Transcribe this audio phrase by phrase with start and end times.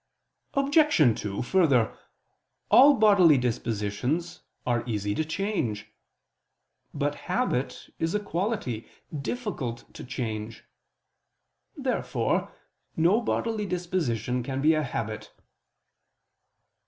[0.55, 1.21] Obj.
[1.21, 1.95] 2: Further,
[2.71, 5.91] all bodily dispositions are easy to change.
[6.91, 10.63] But habit is a quality, difficult to change.
[11.77, 12.51] Therefore
[12.97, 15.31] no bodily disposition can be a habit.